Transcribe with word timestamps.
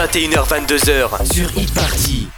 21h22h 0.00 1.32
sur 1.32 1.46
e-party. 1.56 2.28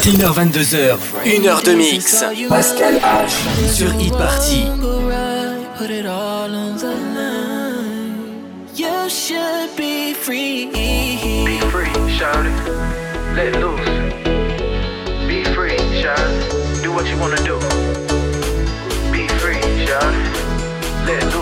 21h, 0.00 0.32
22h, 0.32 0.96
1h 1.26 1.62
de 1.66 1.72
mix. 1.76 2.24
Pascal 2.48 2.94
H. 2.96 3.70
Sur 3.70 3.92
Hit 4.00 4.12
Party. 4.16 4.64
You 8.74 9.08
should 9.10 9.68
be 9.76 10.14
free. 10.14 10.70
Be 10.72 11.60
free, 11.70 11.92
shout 12.16 12.46
it. 12.46 13.36
Let 13.36 13.60
loose. 13.60 13.78
Be 15.28 15.44
free, 15.52 15.76
shout 16.00 16.16
Do 16.82 16.92
what 16.94 17.06
you 17.06 17.18
wanna 17.20 17.36
do. 17.44 17.58
Be 19.12 19.28
free, 19.36 19.60
shout 19.84 20.14
Let 21.04 21.22
loose. 21.34 21.39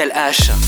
Pascal 0.00 0.12
H. 0.62 0.67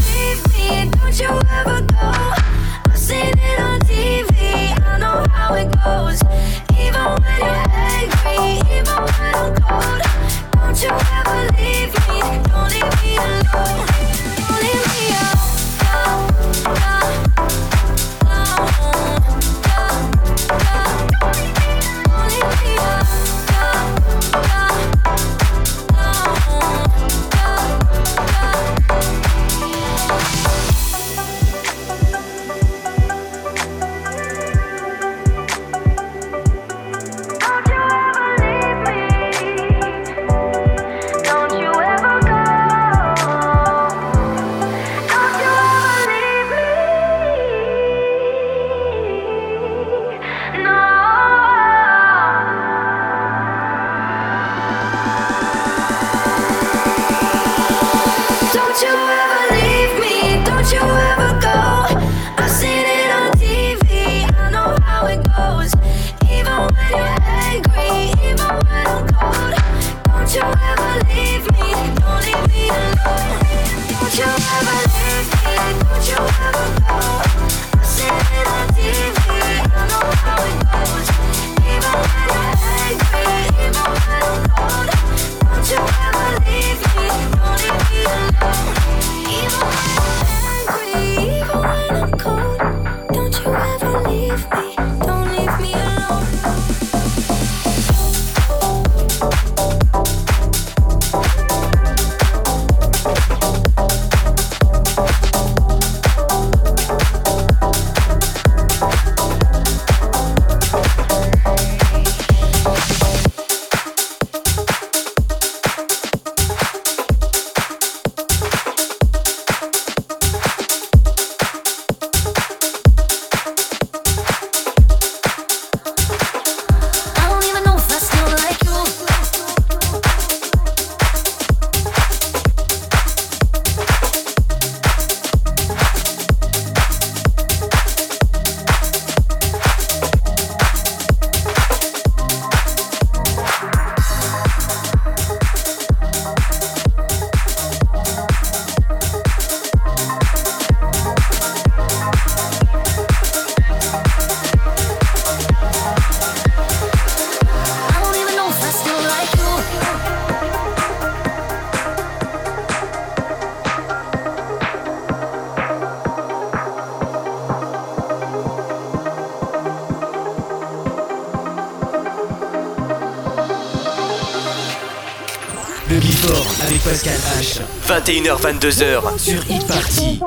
21h-22h 177.99 179.17
sur 179.19 179.41
e-party. 179.51 180.21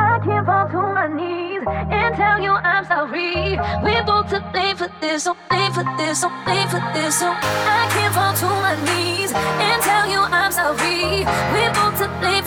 I 0.00 0.20
can't 0.24 0.46
fall 0.46 0.66
to 0.68 0.82
my 0.94 1.06
knees 1.08 1.60
and 1.90 2.16
tell 2.16 2.40
you 2.42 2.52
I'm 2.52 2.84
sorry. 2.86 3.58
We're 3.84 4.02
both 4.04 4.30
to 4.30 4.40
blame 4.52 4.76
for 4.78 4.88
this, 5.02 5.24
so 5.24 5.32
oh, 5.32 5.54
blame 5.54 5.72
for 5.72 5.84
this, 5.98 6.22
so 6.22 6.28
oh, 6.30 6.42
blame 6.46 6.66
for 6.68 6.80
this. 6.94 7.18
So 7.20 7.26
oh. 7.26 7.68
I 7.76 7.86
can't 7.92 8.14
fall 8.14 8.32
to 8.32 8.46
my 8.46 8.74
knees 8.88 9.32
and 9.34 9.82
tell 9.82 10.08
you 10.08 10.16
I'm 10.20 10.50
sorry. 10.50 11.24
We're 11.52 11.72
both 11.76 11.98
to 12.00 12.08
blame 12.20 12.44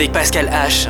avec 0.00 0.12
Pascal 0.12 0.48
H. 0.50 0.89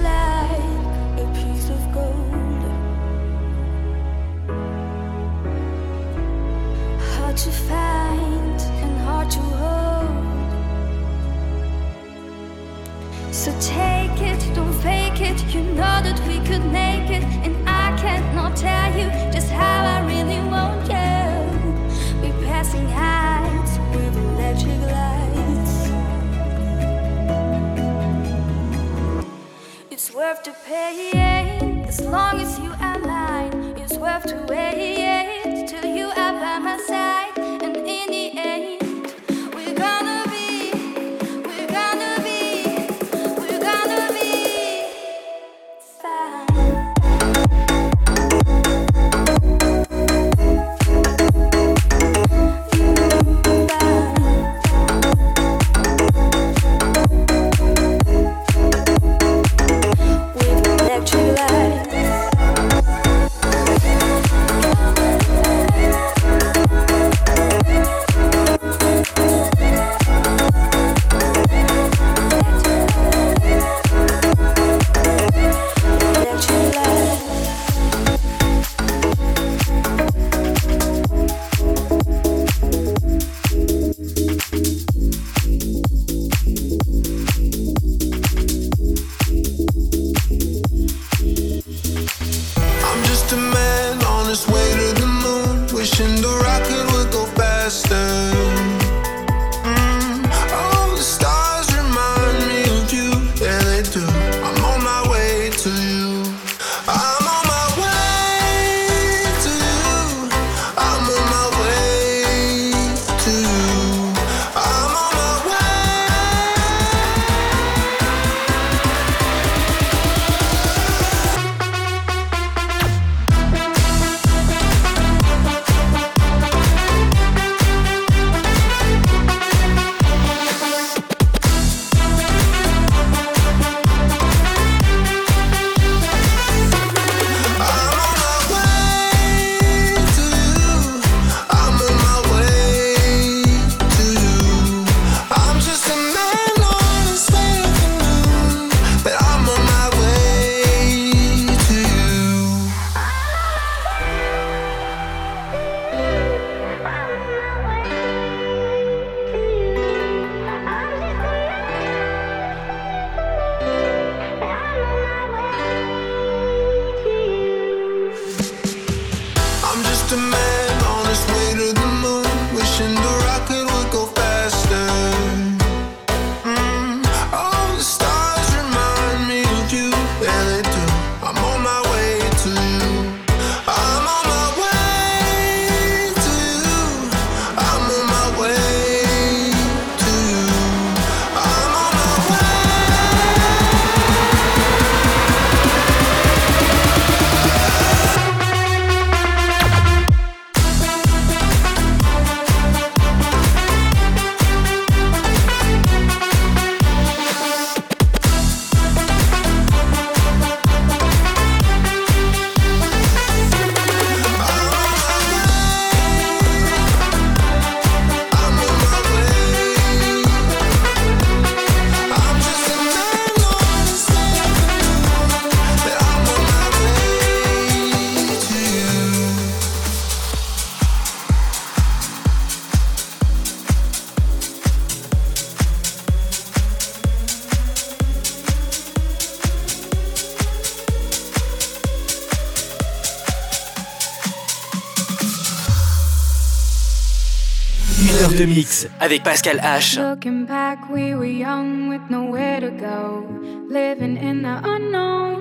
avec 248.99 249.23
Pascal 249.23 249.59
H. 249.61 249.97
Looking 249.97 250.45
back, 250.45 250.89
we 250.89 251.13
were 251.13 251.25
young 251.45 251.89
with 251.89 252.01
nowhere 252.09 252.59
to 252.61 252.69
go, 252.71 253.25
living 253.67 254.17
in 254.17 254.41
the 254.43 254.61
unknown. 254.63 255.39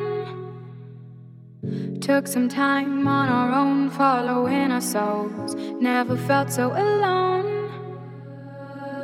Took 2.00 2.26
some 2.26 2.48
time 2.48 3.06
on 3.06 3.28
our 3.28 3.52
own, 3.52 3.90
following 3.90 4.72
our 4.72 4.80
souls. 4.80 5.54
Never 5.80 6.16
felt 6.16 6.50
so 6.50 6.72
alone. 6.72 7.68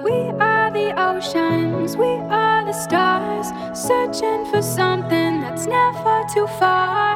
We 0.02 0.22
are 0.40 0.70
the 0.70 0.92
oceans, 0.98 1.96
we 1.96 2.12
are 2.30 2.64
the 2.64 2.72
stars, 2.72 3.46
searching 3.78 4.46
for 4.46 4.62
something 4.62 5.40
that's 5.40 5.66
never 5.66 6.22
too 6.32 6.46
far. 6.58 7.06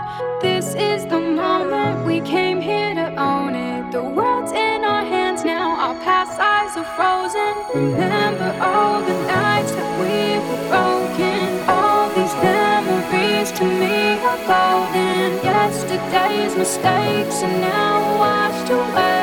This 0.41 0.75
is 0.75 1.05
the 1.07 1.21
moment 1.21 2.07
we 2.07 2.21
came 2.23 2.61
here 2.61 2.95
to 2.95 3.15
own 3.17 3.55
it. 3.55 3.93
The 3.93 4.03
world's 4.03 4.53
in 4.53 4.85
our 4.85 5.05
hands 5.05 5.45
now, 5.45 5.71
our 5.79 5.95
past. 6.05 6.50
So 6.75 6.85
frozen. 6.85 7.55
Remember 7.75 8.57
all 8.63 9.01
the 9.03 9.13
nights 9.27 9.73
that 9.73 9.91
we 9.99 10.39
were 10.47 10.69
broken. 10.69 11.69
All 11.69 12.09
these 12.11 12.33
memories 12.45 13.51
to 13.59 13.65
me 13.65 14.13
are 14.21 14.39
golden. 14.53 15.45
Yesterday's 15.45 16.55
mistakes 16.57 17.43
are 17.43 17.59
now 17.61 18.19
washed 18.21 18.71
away. 18.71 19.20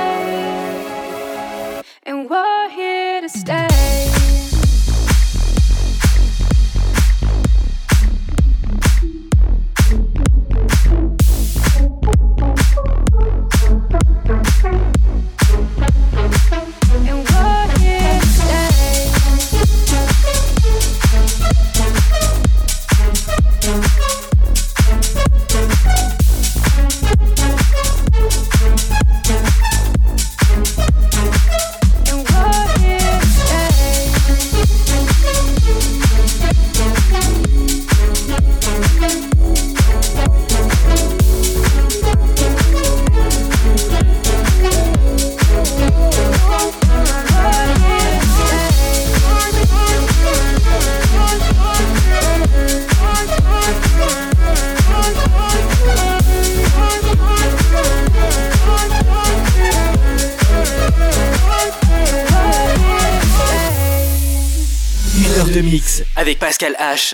Pascal 66.60 66.74
H. 66.80 67.14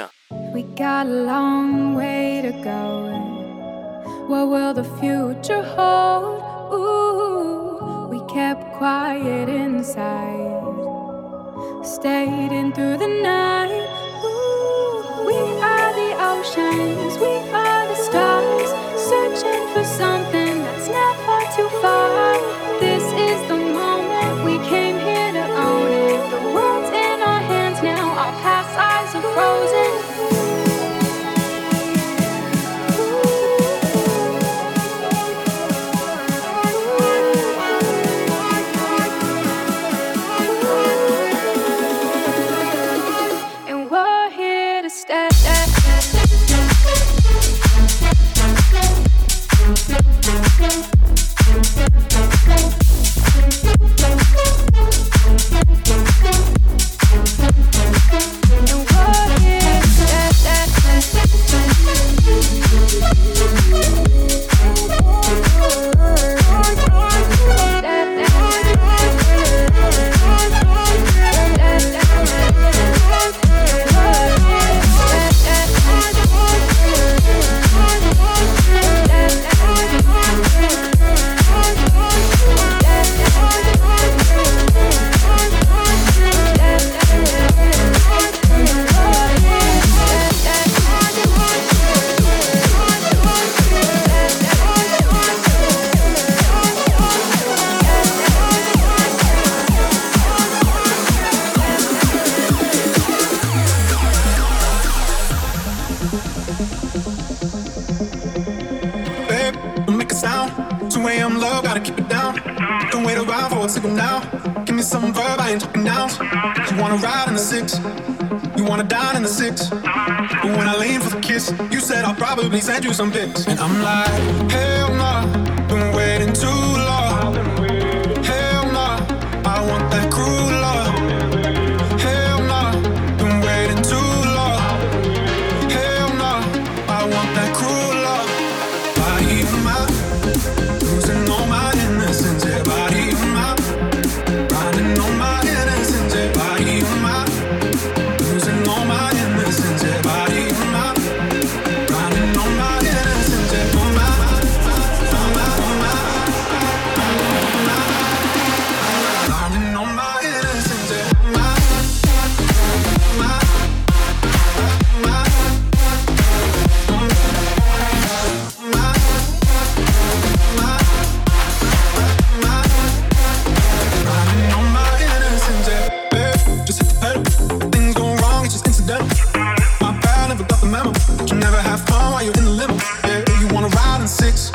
Never 181.53 181.69
have 181.69 181.81
fun 181.81 182.11
while 182.13 182.23
you're 182.23 182.33
in 182.35 182.45
the 182.45 182.49
limo. 182.49 182.73
Yeah, 183.05 183.23
you 183.39 183.47
wanna 183.53 183.67
ride 183.67 183.97
in 183.97 184.01
the 184.07 184.07
six, 184.07 184.51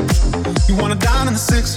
you 0.69 0.75
wanna 0.75 0.97
dine 0.97 1.29
in 1.29 1.33
the 1.33 1.39
six. 1.39 1.77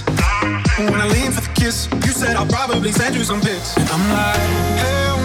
When 0.76 1.00
I 1.00 1.06
lean 1.06 1.30
for 1.30 1.42
the 1.42 1.52
kiss, 1.54 1.86
you 2.04 2.10
said 2.10 2.34
I'll 2.34 2.44
probably 2.46 2.90
send 2.90 3.14
you 3.14 3.22
some 3.22 3.40
pics, 3.40 3.76
and 3.76 3.88
I'm 3.90 4.02
like, 4.10 4.48
hey. 4.82 5.21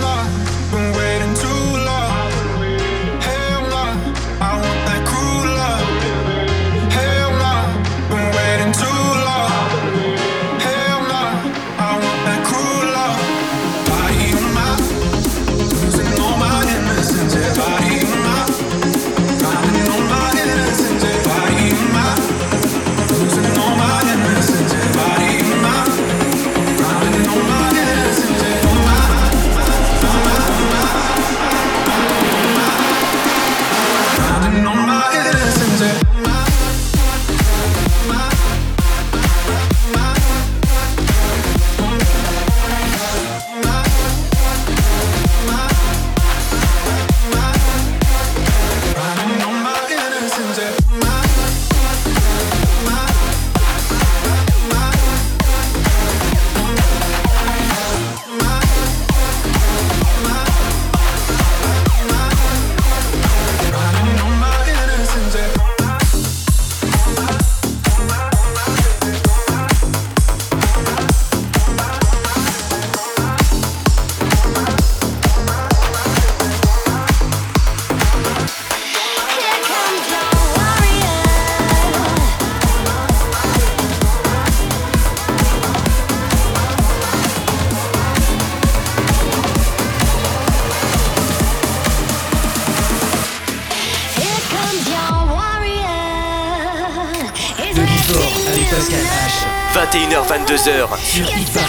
Sur 100.67 100.89
h 100.91 101.66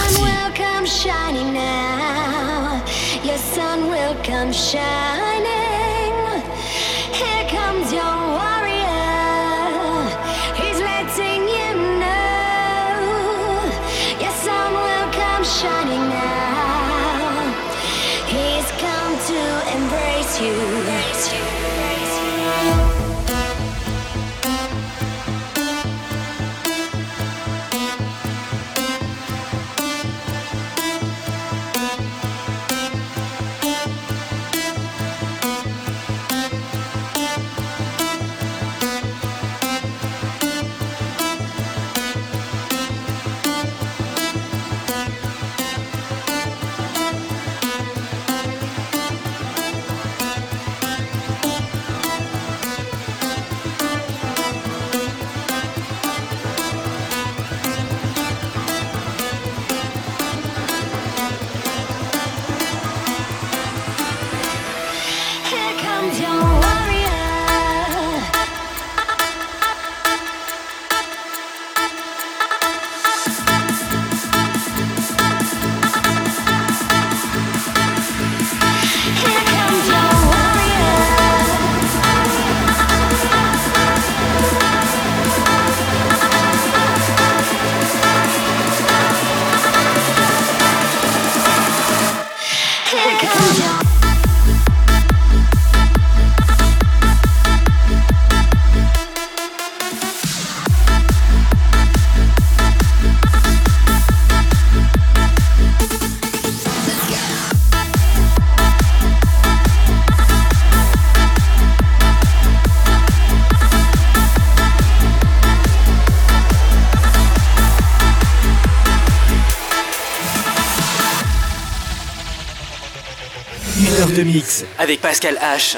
Mix 124.25 124.65
avec 124.77 125.01
Pascal 125.01 125.37
H. 125.41 125.77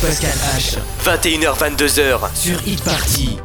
Pascal 0.00 0.30
H. 0.56 0.76
21h22h 1.04 2.20
sur 2.34 2.68
Hit 2.68 2.82
Party. 2.84 3.38